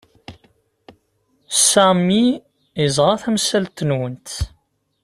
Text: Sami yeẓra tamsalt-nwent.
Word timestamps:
Sami 1.69 2.23
yeẓra 2.81 3.15
tamsalt-nwent. 3.23 4.29